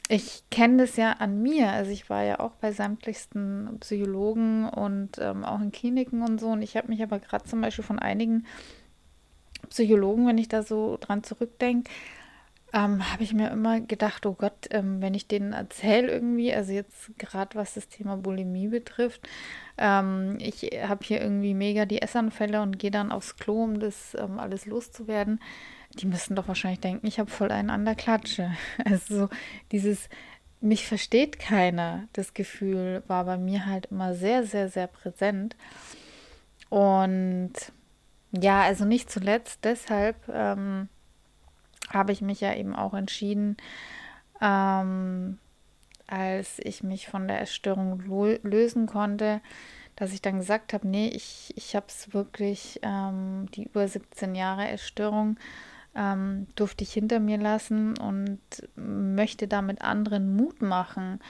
ich 0.08 0.42
kenne 0.50 0.78
das 0.78 0.96
ja 0.96 1.12
an 1.12 1.42
mir. 1.42 1.70
Also 1.70 1.90
ich 1.90 2.08
war 2.08 2.22
ja 2.24 2.40
auch 2.40 2.52
bei 2.52 2.72
sämtlichsten 2.72 3.76
Psychologen 3.80 4.68
und 4.68 5.18
ähm, 5.18 5.44
auch 5.44 5.60
in 5.60 5.70
Kliniken 5.70 6.22
und 6.22 6.40
so. 6.40 6.48
Und 6.48 6.62
ich 6.62 6.76
habe 6.76 6.88
mich 6.88 7.02
aber 7.02 7.18
gerade 7.18 7.44
zum 7.44 7.60
Beispiel 7.60 7.84
von 7.84 7.98
einigen 7.98 8.46
Psychologen, 9.68 10.26
wenn 10.26 10.38
ich 10.38 10.48
da 10.48 10.62
so 10.62 10.96
dran 10.98 11.22
zurückdenke, 11.22 11.90
ähm, 12.72 13.10
habe 13.12 13.22
ich 13.22 13.32
mir 13.32 13.50
immer 13.50 13.80
gedacht, 13.80 14.26
oh 14.26 14.34
Gott, 14.34 14.68
ähm, 14.70 15.00
wenn 15.00 15.14
ich 15.14 15.26
denen 15.26 15.52
erzähle 15.52 16.10
irgendwie, 16.10 16.52
also 16.52 16.72
jetzt 16.72 17.10
gerade 17.18 17.56
was 17.56 17.74
das 17.74 17.88
Thema 17.88 18.16
Bulimie 18.16 18.68
betrifft, 18.68 19.26
ähm, 19.78 20.36
ich 20.40 20.62
habe 20.86 21.04
hier 21.04 21.20
irgendwie 21.20 21.54
mega 21.54 21.86
die 21.86 22.02
Essanfälle 22.02 22.60
und 22.60 22.78
gehe 22.78 22.90
dann 22.90 23.12
aufs 23.12 23.36
Klo, 23.36 23.64
um 23.64 23.80
das 23.80 24.14
ähm, 24.18 24.38
alles 24.38 24.66
loszuwerden. 24.66 25.40
Die 25.94 26.06
müssen 26.06 26.36
doch 26.36 26.48
wahrscheinlich 26.48 26.80
denken, 26.80 27.06
ich 27.06 27.18
habe 27.18 27.30
voll 27.30 27.50
einen 27.50 27.70
an 27.70 27.84
der 27.84 27.94
Klatsche. 27.94 28.52
Also 28.84 29.28
dieses 29.72 30.08
mich 30.60 30.86
versteht 30.86 31.38
keiner, 31.38 32.08
das 32.12 32.34
Gefühl 32.34 33.02
war 33.06 33.24
bei 33.24 33.38
mir 33.38 33.66
halt 33.66 33.86
immer 33.86 34.14
sehr, 34.14 34.44
sehr, 34.44 34.68
sehr 34.68 34.88
präsent. 34.88 35.56
Und 36.68 37.52
ja, 38.32 38.62
also 38.62 38.84
nicht 38.84 39.10
zuletzt 39.10 39.60
deshalb 39.64 40.16
ähm, 40.28 40.88
habe 41.90 42.12
ich 42.12 42.20
mich 42.20 42.40
ja 42.40 42.54
eben 42.54 42.74
auch 42.74 42.94
entschieden, 42.94 43.56
ähm, 44.40 45.38
als 46.06 46.58
ich 46.60 46.82
mich 46.82 47.08
von 47.08 47.28
der 47.28 47.40
Essstörung 47.40 48.00
lösen 48.42 48.86
konnte, 48.86 49.40
dass 49.96 50.12
ich 50.12 50.22
dann 50.22 50.38
gesagt 50.38 50.72
habe, 50.72 50.86
nee, 50.86 51.08
ich, 51.08 51.52
ich 51.56 51.74
habe 51.74 51.86
es 51.88 52.14
wirklich, 52.14 52.78
ähm, 52.82 53.46
die 53.54 53.64
über 53.64 53.86
17 53.86 54.34
Jahre 54.34 54.68
Essstörung 54.68 55.38
ähm, 55.94 56.46
durfte 56.54 56.84
ich 56.84 56.92
hinter 56.92 57.20
mir 57.20 57.38
lassen 57.38 57.98
und 57.98 58.40
möchte 58.76 59.48
damit 59.48 59.82
anderen 59.82 60.36
Mut 60.36 60.62
machen 60.62 61.20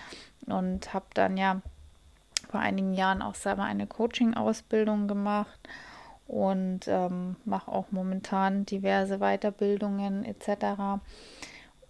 und 0.46 0.92
habe 0.92 1.06
dann 1.14 1.36
ja 1.36 1.62
vor 2.50 2.60
einigen 2.60 2.94
Jahren 2.94 3.22
auch 3.22 3.34
selber 3.34 3.64
eine 3.64 3.86
Coaching-Ausbildung 3.86 5.08
gemacht 5.08 5.58
und 6.28 6.80
ähm, 6.86 7.36
mache 7.44 7.72
auch 7.72 7.86
momentan 7.90 8.66
diverse 8.66 9.18
Weiterbildungen 9.18 10.24
etc. 10.24 11.00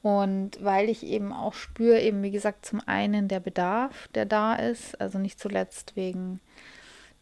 Und 0.01 0.65
weil 0.65 0.89
ich 0.89 1.05
eben 1.05 1.33
auch 1.33 1.55
spüre, 1.55 2.01
eben 2.01 2.23
wie 2.23 2.31
gesagt, 2.31 2.65
zum 2.65 2.81
einen 2.87 3.29
der 3.29 3.41
Bedarf, 3.41 4.09
der 4.15 4.25
da 4.25 4.55
ist, 4.55 4.99
also 5.01 5.19
nicht 5.19 5.41
zuletzt 5.41 5.97
wegen 5.97 6.41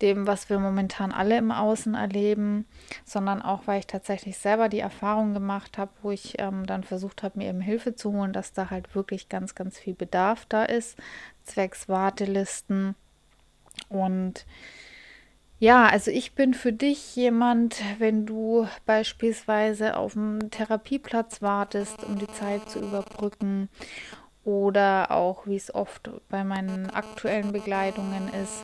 dem, 0.03 0.27
was 0.27 0.51
wir 0.51 0.59
momentan 0.59 1.11
alle 1.11 1.39
im 1.39 1.51
Außen 1.51 1.95
erleben, 1.95 2.67
sondern 3.07 3.41
auch, 3.41 3.67
weil 3.67 3.79
ich 3.79 3.87
tatsächlich 3.87 4.37
selber 4.37 4.69
die 4.69 4.81
Erfahrung 4.81 5.33
gemacht 5.33 5.79
habe, 5.79 5.91
wo 6.03 6.11
ich 6.11 6.35
ähm, 6.39 6.67
dann 6.67 6.85
versucht 6.85 7.23
habe, 7.23 7.39
mir 7.39 7.49
eben 7.49 7.63
Hilfe 7.63 7.95
zu 7.95 8.13
holen, 8.13 8.35
dass 8.35 8.53
da 8.53 8.69
halt 8.69 8.95
wirklich 8.95 9.31
ganz, 9.31 9.55
ganz 9.55 9.79
viel 9.79 9.95
Bedarf 9.95 10.45
da 10.51 10.65
ist, 10.65 10.99
zwecks 11.45 11.89
Wartelisten 11.89 12.95
und 13.89 14.45
ja, 15.59 15.87
also 15.87 16.11
ich 16.11 16.35
bin 16.35 16.55
für 16.55 16.73
dich 16.73 17.17
jemand, 17.17 17.83
wenn 17.99 18.27
du 18.27 18.67
beispielsweise 18.85 19.97
auf 19.97 20.13
dem 20.13 20.51
Therapieplatz 20.51 21.43
wartest, 21.43 22.05
um 22.05 22.19
die 22.19 22.27
Zeit 22.29 22.69
zu 22.69 22.81
überbrücken 22.81 23.69
oder 24.45 25.11
auch, 25.11 25.47
wie 25.47 25.57
es 25.57 25.75
oft 25.75 26.11
bei 26.29 26.45
meinen 26.45 26.91
aktuellen 26.91 27.53
Begleitungen 27.53 28.29
ist, 28.29 28.63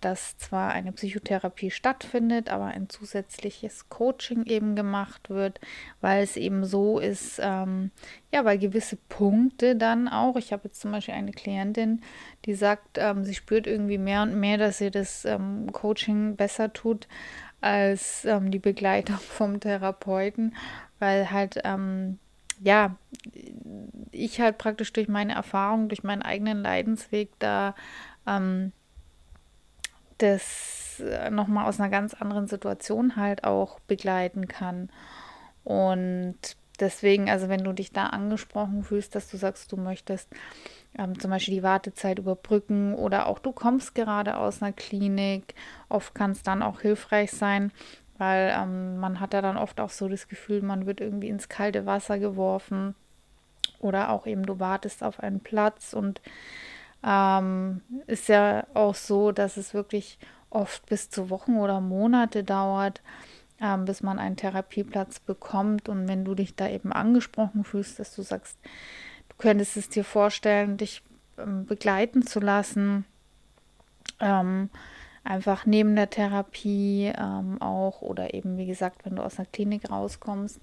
dass 0.00 0.36
zwar 0.38 0.70
eine 0.72 0.92
Psychotherapie 0.92 1.70
stattfindet, 1.70 2.48
aber 2.48 2.66
ein 2.66 2.88
zusätzliches 2.88 3.88
Coaching 3.88 4.46
eben 4.46 4.74
gemacht 4.74 5.30
wird, 5.30 5.60
weil 6.00 6.22
es 6.22 6.36
eben 6.36 6.64
so 6.64 6.98
ist, 6.98 7.40
ähm, 7.42 7.90
ja, 8.32 8.44
weil 8.44 8.58
gewisse 8.58 8.96
Punkte 8.96 9.76
dann 9.76 10.08
auch, 10.08 10.36
ich 10.36 10.52
habe 10.52 10.62
jetzt 10.64 10.80
zum 10.80 10.92
Beispiel 10.92 11.14
eine 11.14 11.32
Klientin, 11.32 12.02
die 12.44 12.54
sagt, 12.54 12.98
ähm, 12.98 13.24
sie 13.24 13.34
spürt 13.34 13.66
irgendwie 13.66 13.98
mehr 13.98 14.22
und 14.22 14.38
mehr, 14.38 14.58
dass 14.58 14.80
ihr 14.80 14.90
das 14.90 15.24
ähm, 15.24 15.70
Coaching 15.72 16.36
besser 16.36 16.72
tut 16.72 17.06
als 17.60 18.24
ähm, 18.24 18.50
die 18.50 18.58
Begleitung 18.58 19.16
vom 19.18 19.60
Therapeuten, 19.60 20.56
weil 20.98 21.30
halt, 21.30 21.60
ähm, 21.64 22.18
ja, 22.62 22.96
ich 24.10 24.40
halt 24.40 24.58
praktisch 24.58 24.92
durch 24.92 25.08
meine 25.08 25.34
Erfahrung, 25.34 25.88
durch 25.88 26.02
meinen 26.02 26.22
eigenen 26.22 26.62
Leidensweg 26.62 27.30
da 27.38 27.74
ähm, 28.26 28.72
das 30.22 31.00
äh, 31.00 31.30
nochmal 31.30 31.66
aus 31.66 31.80
einer 31.80 31.90
ganz 31.90 32.14
anderen 32.14 32.46
Situation 32.46 33.16
halt 33.16 33.44
auch 33.44 33.80
begleiten 33.80 34.48
kann. 34.48 34.90
Und 35.64 36.36
deswegen, 36.80 37.30
also 37.30 37.48
wenn 37.48 37.64
du 37.64 37.72
dich 37.72 37.92
da 37.92 38.06
angesprochen 38.06 38.82
fühlst, 38.82 39.14
dass 39.14 39.30
du 39.30 39.36
sagst, 39.36 39.70
du 39.72 39.76
möchtest 39.76 40.28
ähm, 40.98 41.18
zum 41.18 41.30
Beispiel 41.30 41.54
die 41.54 41.62
Wartezeit 41.62 42.18
überbrücken 42.18 42.94
oder 42.94 43.26
auch 43.26 43.38
du 43.38 43.52
kommst 43.52 43.94
gerade 43.94 44.36
aus 44.36 44.62
einer 44.62 44.72
Klinik, 44.72 45.54
oft 45.88 46.14
kann 46.14 46.32
es 46.32 46.42
dann 46.42 46.62
auch 46.62 46.80
hilfreich 46.80 47.30
sein, 47.30 47.72
weil 48.18 48.52
ähm, 48.56 48.98
man 48.98 49.20
hat 49.20 49.34
ja 49.34 49.42
dann 49.42 49.56
oft 49.56 49.80
auch 49.80 49.90
so 49.90 50.08
das 50.08 50.28
Gefühl, 50.28 50.62
man 50.62 50.86
wird 50.86 51.00
irgendwie 51.00 51.28
ins 51.28 51.48
kalte 51.48 51.86
Wasser 51.86 52.18
geworfen 52.18 52.94
oder 53.78 54.10
auch 54.10 54.26
eben 54.26 54.44
du 54.44 54.60
wartest 54.60 55.02
auf 55.02 55.20
einen 55.20 55.40
Platz 55.40 55.94
und 55.94 56.20
ähm, 57.04 57.80
ist 58.06 58.28
ja 58.28 58.66
auch 58.74 58.94
so, 58.94 59.32
dass 59.32 59.56
es 59.56 59.74
wirklich 59.74 60.18
oft 60.50 60.84
bis 60.86 61.10
zu 61.10 61.30
Wochen 61.30 61.56
oder 61.56 61.80
Monate 61.80 62.44
dauert, 62.44 63.02
ähm, 63.60 63.84
bis 63.84 64.02
man 64.02 64.18
einen 64.18 64.36
Therapieplatz 64.36 65.20
bekommt. 65.20 65.88
Und 65.88 66.08
wenn 66.08 66.24
du 66.24 66.34
dich 66.34 66.56
da 66.56 66.68
eben 66.68 66.92
angesprochen 66.92 67.64
fühlst, 67.64 67.98
dass 67.98 68.14
du 68.14 68.22
sagst, 68.22 68.58
du 69.28 69.36
könntest 69.38 69.76
es 69.76 69.88
dir 69.88 70.04
vorstellen, 70.04 70.76
dich 70.76 71.02
ähm, 71.38 71.66
begleiten 71.66 72.26
zu 72.26 72.40
lassen, 72.40 73.04
ähm, 74.18 74.70
einfach 75.24 75.66
neben 75.66 75.94
der 75.96 76.10
Therapie 76.10 77.12
ähm, 77.16 77.60
auch 77.60 78.02
oder 78.02 78.34
eben, 78.34 78.58
wie 78.58 78.66
gesagt, 78.66 79.04
wenn 79.04 79.16
du 79.16 79.22
aus 79.22 79.38
einer 79.38 79.46
Klinik 79.46 79.90
rauskommst 79.90 80.60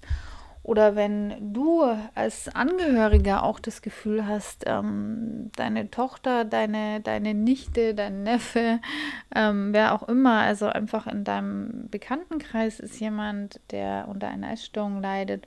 oder 0.62 0.96
wenn 0.96 1.52
du 1.52 1.82
als 2.14 2.54
Angehöriger 2.54 3.42
auch 3.42 3.60
das 3.60 3.80
Gefühl 3.82 4.26
hast, 4.26 4.64
ähm, 4.66 5.50
deine 5.56 5.90
Tochter, 5.90 6.44
deine, 6.44 7.00
deine 7.00 7.34
Nichte, 7.34 7.94
dein 7.94 8.22
Neffe, 8.22 8.80
ähm, 9.34 9.72
wer 9.72 9.94
auch 9.94 10.08
immer, 10.08 10.40
also 10.40 10.66
einfach 10.66 11.06
in 11.06 11.24
deinem 11.24 11.88
Bekanntenkreis 11.90 12.80
ist 12.80 13.00
jemand, 13.00 13.60
der 13.70 14.08
unter 14.08 14.28
einer 14.28 14.52
Essstörung 14.52 15.00
leidet 15.00 15.46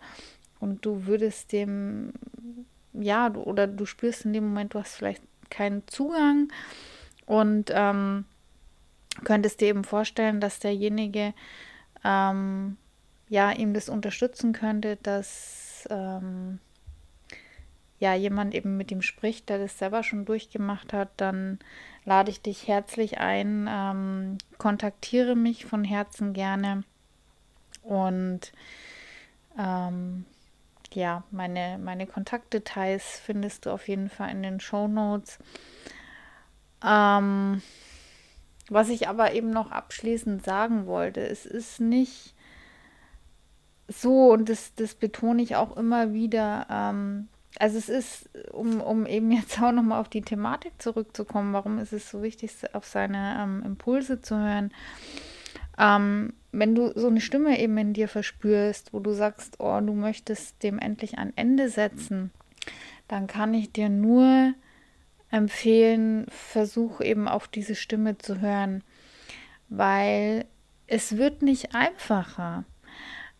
und 0.60 0.86
du 0.86 1.06
würdest 1.06 1.52
dem, 1.52 2.14
ja, 2.94 3.30
du, 3.30 3.42
oder 3.42 3.68
du 3.68 3.86
spürst 3.86 4.26
in 4.26 4.34
dem 4.34 4.46
Moment, 4.46 4.74
du 4.74 4.80
hast 4.80 4.96
vielleicht 4.96 5.24
keinen 5.50 5.88
Zugang 5.88 6.48
und 7.26 7.72
ähm, 7.74 8.26
könntest 9.24 9.62
dir 9.62 9.68
eben 9.68 9.84
vorstellen, 9.84 10.40
dass 10.40 10.60
derjenige 10.60 11.34
ähm, 12.04 12.78
ja, 13.32 13.50
ihm 13.54 13.74
das 13.74 13.88
unterstützen 13.88 14.52
könnte, 14.52 14.98
dass 14.98 15.88
ähm, 15.90 16.60
ja, 17.98 18.14
jemand 18.14 18.54
eben 18.54 18.76
mit 18.76 18.92
ihm 18.92 19.02
spricht, 19.02 19.48
der 19.48 19.58
das 19.58 19.80
selber 19.80 20.04
schon 20.04 20.26
durchgemacht 20.26 20.92
hat, 20.92 21.08
dann 21.16 21.58
lade 22.04 22.30
ich 22.30 22.42
dich 22.42 22.68
herzlich 22.68 23.20
ein, 23.20 23.70
ähm, 23.72 24.38
kontaktiere 24.58 25.38
mich 25.38 25.64
von 25.64 25.86
Herzen 25.86 26.34
gerne 26.34 26.84
und 27.84 28.52
ähm, 29.58 30.26
ja, 30.92 31.24
meine, 31.32 31.80
meine 31.82 32.08
Kontaktdetails 32.08 33.22
findest 33.26 33.66
du 33.66 33.70
auf 33.70 33.88
jeden 33.88 34.10
Fall 34.10 34.32
in 34.32 34.44
den 34.44 34.60
Show 34.60 34.90
Notes. 34.90 35.40
Ähm, 36.86 37.62
was 38.68 38.90
ich 38.90 39.08
aber 39.08 39.32
eben 39.32 39.52
noch 39.52 39.72
abschließend 39.72 40.44
sagen 40.44 40.86
wollte, 40.86 41.22
es 41.22 41.46
ist 41.46 41.80
nicht 41.80 42.36
so, 43.92 44.32
und 44.32 44.50
das, 44.50 44.74
das 44.76 44.96
betone 44.96 45.42
ich 45.42 45.56
auch 45.56 45.76
immer 45.78 46.14
wieder, 46.14 46.68
ähm, 46.70 47.28
also 47.60 47.78
es 47.78 47.90
ist, 47.90 48.30
um, 48.52 48.82
um 48.82 49.06
eben 49.06 49.32
jetzt 49.32 49.62
auch 49.62 49.72
nochmal 49.72 50.00
auf 50.00 50.10
die 50.10 50.22
Thematik 50.22 50.74
zurückzukommen, 50.82 51.54
warum 51.54 51.80
ist 51.80 51.94
es 51.94 52.10
so 52.10 52.22
wichtig, 52.22 52.52
auf 52.74 52.86
seine 52.86 53.38
ähm, 53.40 53.64
Impulse 53.66 54.22
zu 54.22 54.38
hören. 54.38 54.72
Ähm, 55.78 56.34
wenn 56.52 56.76
du 56.76 56.92
so 56.96 57.08
eine 57.08 57.22
Stimme 57.22 57.60
eben 57.60 57.78
in 57.78 57.94
dir 57.94 58.08
verspürst, 58.08 58.94
wo 58.94 59.00
du 59.00 59.14
sagst, 59.14 59.60
oh, 59.60 59.80
du 59.80 59.94
möchtest 59.94 60.64
dem 60.64 60.80
endlich 60.80 61.18
ein 61.18 61.36
Ende 61.36 61.70
setzen, 61.70 62.32
dann 63.08 63.28
kann 63.28 63.54
ich 63.54 63.72
dir 63.72 63.90
nur 63.90 64.54
empfehlen, 65.32 66.26
versuch 66.30 67.00
eben 67.02 67.28
auf 67.28 67.48
diese 67.48 67.76
Stimme 67.76 68.18
zu 68.18 68.42
hören, 68.42 68.84
weil 69.70 70.46
es 70.88 71.18
wird 71.18 71.42
nicht 71.42 71.74
einfacher. 71.74 72.66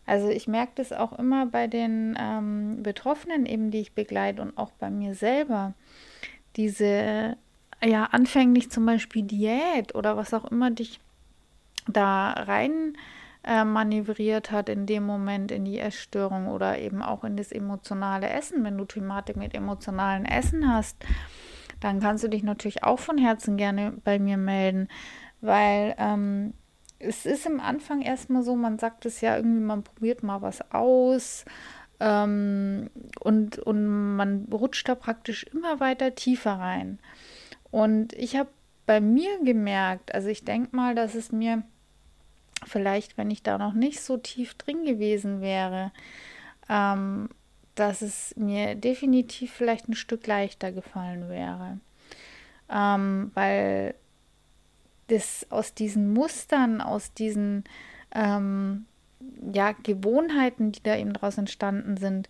Also 0.06 0.28
ich 0.28 0.48
merke 0.48 0.72
das 0.76 0.92
auch 0.92 1.12
immer 1.12 1.46
bei 1.46 1.66
den 1.66 2.16
ähm, 2.18 2.82
Betroffenen 2.82 3.46
eben, 3.46 3.70
die 3.70 3.80
ich 3.80 3.94
begleite 3.94 4.42
und 4.42 4.58
auch 4.58 4.72
bei 4.72 4.90
mir 4.90 5.14
selber. 5.14 5.74
Diese, 6.56 7.36
ja, 7.82 8.04
anfänglich 8.04 8.70
zum 8.70 8.84
Beispiel 8.84 9.22
Diät 9.22 9.94
oder 9.94 10.16
was 10.16 10.34
auch 10.34 10.44
immer 10.44 10.70
dich 10.70 11.00
da 11.86 12.30
rein 12.32 12.96
äh, 13.44 13.64
manövriert 13.64 14.50
hat 14.50 14.68
in 14.68 14.86
dem 14.86 15.04
Moment 15.04 15.50
in 15.50 15.64
die 15.64 15.78
Essstörung 15.78 16.48
oder 16.48 16.78
eben 16.78 17.02
auch 17.02 17.24
in 17.24 17.36
das 17.36 17.52
emotionale 17.52 18.28
Essen. 18.28 18.64
Wenn 18.64 18.78
du 18.78 18.84
Thematik 18.84 19.36
mit 19.36 19.54
emotionalen 19.54 20.24
Essen 20.24 20.72
hast, 20.72 20.96
dann 21.80 22.00
kannst 22.00 22.22
du 22.22 22.28
dich 22.28 22.42
natürlich 22.42 22.84
auch 22.84 22.98
von 22.98 23.18
Herzen 23.18 23.56
gerne 23.56 23.94
bei 24.04 24.18
mir 24.18 24.36
melden, 24.36 24.88
weil 25.40 25.94
ähm, 25.98 26.54
es 27.02 27.26
ist 27.26 27.46
im 27.46 27.60
Anfang 27.60 28.00
erstmal 28.00 28.42
so, 28.42 28.54
man 28.54 28.78
sagt 28.78 29.06
es 29.06 29.20
ja 29.20 29.36
irgendwie, 29.36 29.60
man 29.60 29.82
probiert 29.82 30.22
mal 30.22 30.40
was 30.40 30.72
aus 30.72 31.44
ähm, 32.00 32.90
und, 33.20 33.58
und 33.58 34.16
man 34.16 34.46
rutscht 34.50 34.88
da 34.88 34.94
praktisch 34.94 35.44
immer 35.44 35.80
weiter 35.80 36.14
tiefer 36.14 36.52
rein. 36.52 36.98
Und 37.70 38.12
ich 38.14 38.36
habe 38.36 38.50
bei 38.86 39.00
mir 39.00 39.42
gemerkt, 39.42 40.14
also 40.14 40.28
ich 40.28 40.44
denke 40.44 40.74
mal, 40.74 40.94
dass 40.94 41.14
es 41.14 41.32
mir 41.32 41.62
vielleicht, 42.66 43.18
wenn 43.18 43.30
ich 43.30 43.42
da 43.42 43.58
noch 43.58 43.72
nicht 43.72 44.00
so 44.00 44.16
tief 44.16 44.54
drin 44.54 44.84
gewesen 44.84 45.40
wäre, 45.40 45.92
ähm, 46.68 47.28
dass 47.74 48.02
es 48.02 48.34
mir 48.36 48.74
definitiv 48.74 49.52
vielleicht 49.52 49.88
ein 49.88 49.94
Stück 49.94 50.26
leichter 50.26 50.72
gefallen 50.72 51.28
wäre. 51.28 51.78
Ähm, 52.70 53.30
weil 53.34 53.94
das 55.12 55.46
aus 55.50 55.74
diesen 55.74 56.12
Mustern, 56.12 56.80
aus 56.80 57.12
diesen 57.12 57.64
ähm, 58.14 58.86
ja, 59.52 59.72
Gewohnheiten, 59.72 60.72
die 60.72 60.82
da 60.82 60.96
eben 60.96 61.12
daraus 61.12 61.38
entstanden 61.38 61.96
sind, 61.96 62.28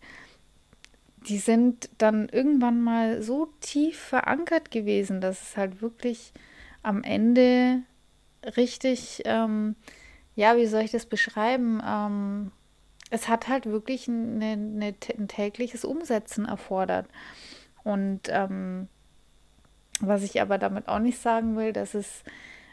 die 1.28 1.38
sind 1.38 1.88
dann 1.98 2.28
irgendwann 2.28 2.82
mal 2.82 3.22
so 3.22 3.48
tief 3.60 3.98
verankert 3.98 4.70
gewesen, 4.70 5.20
dass 5.20 5.40
es 5.40 5.56
halt 5.56 5.80
wirklich 5.80 6.32
am 6.82 7.04
Ende 7.04 7.82
richtig, 8.56 9.22
ähm, 9.24 9.76
ja, 10.34 10.56
wie 10.56 10.66
soll 10.66 10.82
ich 10.82 10.90
das 10.90 11.06
beschreiben? 11.06 11.80
Ähm, 11.86 12.50
es 13.10 13.28
hat 13.28 13.46
halt 13.46 13.66
wirklich 13.66 14.08
eine, 14.08 14.52
eine, 14.52 14.94
ein 15.16 15.28
tägliches 15.28 15.84
Umsetzen 15.84 16.46
erfordert. 16.46 17.06
Und 17.84 18.22
ähm, 18.28 18.88
was 20.00 20.24
ich 20.24 20.40
aber 20.40 20.58
damit 20.58 20.88
auch 20.88 20.98
nicht 20.98 21.20
sagen 21.20 21.56
will, 21.56 21.72
dass 21.72 21.94
es 21.94 22.24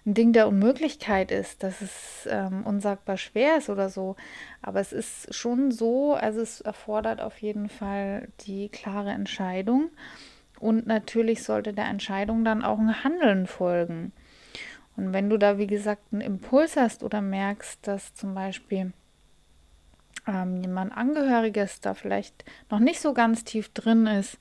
ein 0.09 0.15
Ding 0.15 0.33
der 0.33 0.47
Unmöglichkeit 0.47 1.31
ist, 1.31 1.61
dass 1.61 1.81
es 1.81 2.27
ähm, 2.29 2.65
unsagbar 2.65 3.15
schwer 3.17 3.57
ist 3.57 3.69
oder 3.69 3.89
so. 3.89 4.15
Aber 4.61 4.79
es 4.79 4.91
ist 4.91 5.33
schon 5.35 5.69
so, 5.69 6.15
also 6.15 6.41
es 6.41 6.61
erfordert 6.61 7.21
auf 7.21 7.37
jeden 7.37 7.69
Fall 7.69 8.29
die 8.41 8.69
klare 8.69 9.11
Entscheidung. 9.11 9.91
Und 10.59 10.87
natürlich 10.87 11.43
sollte 11.43 11.73
der 11.73 11.85
Entscheidung 11.85 12.43
dann 12.43 12.63
auch 12.63 12.79
ein 12.79 13.03
Handeln 13.03 13.45
folgen. 13.45 14.11
Und 14.97 15.13
wenn 15.13 15.29
du 15.29 15.37
da, 15.37 15.59
wie 15.59 15.67
gesagt, 15.67 16.01
einen 16.11 16.21
Impuls 16.21 16.75
hast 16.75 17.03
oder 17.03 17.21
merkst, 17.21 17.85
dass 17.87 18.15
zum 18.15 18.33
Beispiel 18.33 18.91
ähm, 20.27 20.57
jemand 20.57 20.91
Angehöriges 20.91 21.81
da 21.81 21.93
vielleicht 21.93 22.45
noch 22.71 22.79
nicht 22.79 22.99
so 22.99 23.13
ganz 23.13 23.43
tief 23.43 23.69
drin 23.69 24.07
ist 24.07 24.39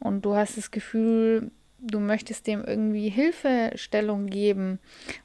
und 0.00 0.24
du 0.24 0.34
hast 0.34 0.56
das 0.56 0.70
Gefühl, 0.70 1.50
du 1.82 2.00
möchtest 2.00 2.46
dem 2.46 2.64
irgendwie 2.64 3.08
Hilfestellung 3.08 4.26
geben, 4.26 4.78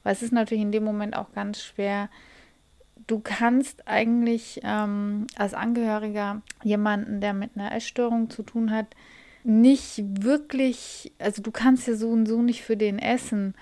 weil 0.04 0.13
es 0.13 0.24
ist 0.24 0.34
natürlich 0.34 0.63
in 0.63 0.72
dem 0.72 0.84
Moment 0.84 1.15
auch 1.15 1.32
ganz 1.34 1.62
schwer. 1.62 2.10
Du 3.06 3.20
kannst 3.20 3.88
eigentlich 3.88 4.60
ähm, 4.63 5.28
als 5.36 5.54
Angehöriger 5.54 6.41
jemanden, 6.63 7.22
der 7.22 7.34
mit 7.34 7.52
einer 7.56 7.74
Essstörung 7.74 8.30
zu 8.30 8.43
tun 8.43 8.72
hat, 8.72 8.88
nicht 9.43 10.04
wirklich, 10.24 11.13
also 11.20 11.41
du 11.41 11.52
kannst 11.52 11.88
ja 11.88 11.96
so 11.96 12.10
und 12.10 12.26
so 12.26 12.41
nicht 12.41 12.63
für 12.63 12.76
den 12.76 13.00
essen. 13.00 13.54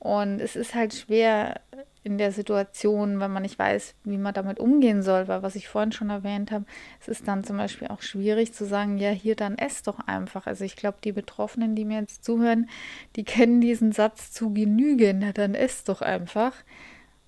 Und 0.00 0.40
es 0.40 0.56
ist 0.56 0.74
halt 0.74 0.94
schwer, 0.94 1.60
in 2.08 2.16
der 2.16 2.32
Situation, 2.32 3.20
wenn 3.20 3.30
man 3.30 3.42
nicht 3.42 3.58
weiß, 3.58 3.94
wie 4.04 4.16
man 4.16 4.32
damit 4.32 4.58
umgehen 4.58 5.02
soll, 5.02 5.28
weil 5.28 5.42
was 5.42 5.56
ich 5.56 5.68
vorhin 5.68 5.92
schon 5.92 6.08
erwähnt 6.08 6.50
habe, 6.50 6.64
es 7.02 7.08
ist 7.08 7.28
dann 7.28 7.44
zum 7.44 7.58
Beispiel 7.58 7.88
auch 7.88 8.00
schwierig 8.00 8.54
zu 8.54 8.64
sagen, 8.64 8.96
ja, 8.96 9.10
hier 9.10 9.36
dann 9.36 9.58
ess 9.58 9.82
doch 9.82 10.00
einfach. 10.00 10.46
Also 10.46 10.64
ich 10.64 10.74
glaube, 10.74 10.96
die 11.04 11.12
Betroffenen, 11.12 11.74
die 11.74 11.84
mir 11.84 12.00
jetzt 12.00 12.24
zuhören, 12.24 12.70
die 13.14 13.24
kennen 13.24 13.60
diesen 13.60 13.92
Satz 13.92 14.32
zu 14.32 14.54
Genüge, 14.54 15.12
na 15.12 15.32
dann 15.32 15.54
ess 15.54 15.84
doch 15.84 16.00
einfach. 16.00 16.54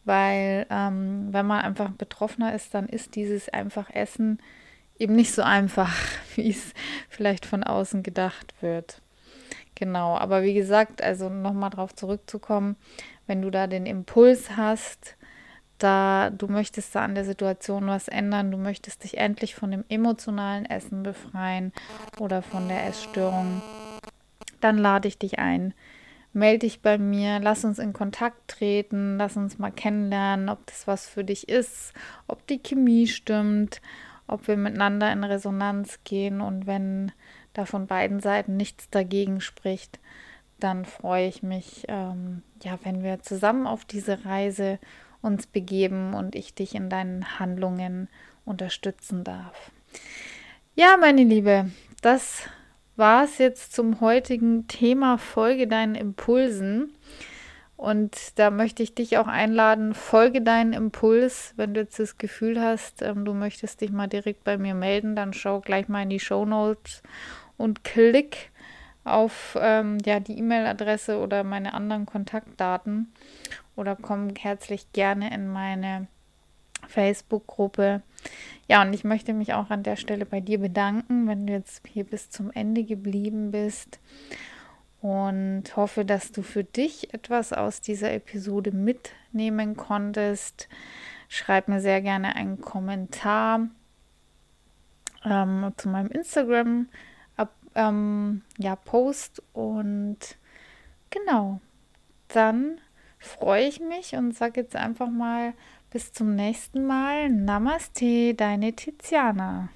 Weil 0.06 0.66
ähm, 0.70 1.28
wenn 1.30 1.44
man 1.46 1.60
einfach 1.60 1.90
Betroffener 1.90 2.54
ist, 2.54 2.72
dann 2.72 2.88
ist 2.88 3.16
dieses 3.16 3.50
einfach 3.50 3.90
Essen 3.90 4.38
eben 4.98 5.14
nicht 5.14 5.32
so 5.34 5.42
einfach, 5.42 5.94
wie 6.36 6.48
es 6.48 6.72
vielleicht 7.10 7.44
von 7.44 7.64
außen 7.64 8.02
gedacht 8.02 8.54
wird. 8.62 9.02
Genau, 9.74 10.16
aber 10.16 10.42
wie 10.42 10.54
gesagt, 10.54 11.02
also 11.02 11.28
nochmal 11.28 11.70
drauf 11.70 11.94
zurückzukommen, 11.94 12.76
wenn 13.30 13.42
du 13.42 13.50
da 13.50 13.68
den 13.68 13.86
Impuls 13.86 14.56
hast, 14.56 15.16
da 15.78 16.30
du 16.30 16.48
möchtest 16.48 16.96
da 16.96 17.04
an 17.04 17.14
der 17.14 17.24
Situation 17.24 17.86
was 17.86 18.08
ändern, 18.08 18.50
du 18.50 18.58
möchtest 18.58 19.04
dich 19.04 19.18
endlich 19.18 19.54
von 19.54 19.70
dem 19.70 19.84
emotionalen 19.88 20.66
Essen 20.66 21.04
befreien 21.04 21.72
oder 22.18 22.42
von 22.42 22.66
der 22.66 22.88
Essstörung, 22.88 23.62
dann 24.60 24.78
lade 24.78 25.06
ich 25.06 25.16
dich 25.16 25.38
ein. 25.38 25.74
Melde 26.32 26.66
dich 26.66 26.82
bei 26.82 26.98
mir, 26.98 27.38
lass 27.38 27.64
uns 27.64 27.78
in 27.78 27.92
Kontakt 27.92 28.48
treten, 28.48 29.16
lass 29.16 29.36
uns 29.36 29.60
mal 29.60 29.70
kennenlernen, 29.70 30.48
ob 30.48 30.66
das 30.66 30.88
was 30.88 31.08
für 31.08 31.22
dich 31.22 31.48
ist, 31.48 31.92
ob 32.26 32.44
die 32.48 32.58
Chemie 32.58 33.06
stimmt, 33.06 33.80
ob 34.26 34.48
wir 34.48 34.56
miteinander 34.56 35.12
in 35.12 35.22
Resonanz 35.22 36.00
gehen 36.02 36.40
und 36.40 36.66
wenn 36.66 37.12
da 37.52 37.64
von 37.64 37.86
beiden 37.86 38.18
Seiten 38.18 38.56
nichts 38.56 38.90
dagegen 38.90 39.40
spricht, 39.40 40.00
dann 40.60 40.84
freue 40.84 41.26
ich 41.26 41.42
mich, 41.42 41.84
ähm, 41.88 42.42
ja, 42.62 42.78
wenn 42.84 43.02
wir 43.02 43.20
zusammen 43.20 43.66
auf 43.66 43.84
diese 43.84 44.24
Reise 44.24 44.78
uns 45.22 45.46
begeben 45.46 46.14
und 46.14 46.34
ich 46.34 46.54
dich 46.54 46.74
in 46.74 46.88
deinen 46.88 47.38
Handlungen 47.38 48.08
unterstützen 48.44 49.24
darf. 49.24 49.70
Ja, 50.74 50.96
meine 50.98 51.24
Liebe, 51.24 51.70
das 52.00 52.44
war 52.96 53.24
es 53.24 53.38
jetzt 53.38 53.72
zum 53.72 54.00
heutigen 54.00 54.66
Thema 54.66 55.18
Folge 55.18 55.66
deinen 55.66 55.94
Impulsen. 55.94 56.92
Und 57.76 58.38
da 58.38 58.50
möchte 58.50 58.82
ich 58.82 58.94
dich 58.94 59.16
auch 59.16 59.26
einladen, 59.26 59.94
folge 59.94 60.42
deinen 60.42 60.74
Impuls. 60.74 61.54
Wenn 61.56 61.72
du 61.72 61.80
jetzt 61.80 61.98
das 61.98 62.18
Gefühl 62.18 62.60
hast, 62.60 63.00
ähm, 63.00 63.24
du 63.24 63.32
möchtest 63.32 63.80
dich 63.80 63.90
mal 63.90 64.06
direkt 64.06 64.44
bei 64.44 64.58
mir 64.58 64.74
melden, 64.74 65.16
dann 65.16 65.32
schau 65.32 65.60
gleich 65.60 65.88
mal 65.88 66.02
in 66.02 66.10
die 66.10 66.20
Show 66.20 66.44
Notes 66.44 67.02
und 67.56 67.82
klick 67.82 68.50
auf 69.04 69.56
ähm, 69.60 69.98
ja, 70.04 70.20
die 70.20 70.38
E-Mail-Adresse 70.38 71.18
oder 71.18 71.44
meine 71.44 71.74
anderen 71.74 72.06
Kontaktdaten 72.06 73.12
oder 73.76 73.96
komm 73.96 74.34
herzlich 74.36 74.92
gerne 74.92 75.32
in 75.34 75.48
meine 75.48 76.06
Facebook-Gruppe. 76.88 78.02
Ja, 78.68 78.82
und 78.82 78.92
ich 78.92 79.04
möchte 79.04 79.32
mich 79.32 79.54
auch 79.54 79.70
an 79.70 79.82
der 79.82 79.96
Stelle 79.96 80.26
bei 80.26 80.40
dir 80.40 80.58
bedanken, 80.58 81.26
wenn 81.26 81.46
du 81.46 81.52
jetzt 81.52 81.86
hier 81.86 82.04
bis 82.04 82.30
zum 82.30 82.50
Ende 82.52 82.84
geblieben 82.84 83.50
bist 83.50 83.98
und 85.00 85.64
hoffe, 85.76 86.04
dass 86.04 86.32
du 86.32 86.42
für 86.42 86.64
dich 86.64 87.14
etwas 87.14 87.52
aus 87.52 87.80
dieser 87.80 88.12
Episode 88.12 88.72
mitnehmen 88.72 89.76
konntest. 89.76 90.68
Schreib 91.28 91.68
mir 91.68 91.80
sehr 91.80 92.02
gerne 92.02 92.36
einen 92.36 92.60
Kommentar 92.60 93.68
ähm, 95.24 95.72
zu 95.76 95.88
meinem 95.88 96.10
Instagram 96.10 96.88
ähm, 97.74 98.42
ja, 98.58 98.76
Post. 98.76 99.42
Und 99.52 100.18
genau, 101.10 101.60
dann 102.28 102.80
freue 103.18 103.66
ich 103.66 103.80
mich 103.80 104.14
und 104.14 104.36
sage 104.36 104.60
jetzt 104.60 104.76
einfach 104.76 105.08
mal 105.08 105.54
bis 105.90 106.12
zum 106.12 106.34
nächsten 106.34 106.86
Mal. 106.86 107.28
Namaste, 107.28 108.34
deine 108.34 108.72
Tiziana. 108.74 109.68